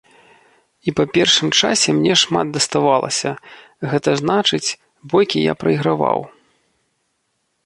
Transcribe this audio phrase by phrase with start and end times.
[0.87, 3.29] І па першым часе мне шмат даставалася,
[3.93, 4.65] гэта значыць,
[5.15, 6.19] бойкі я прайграваў.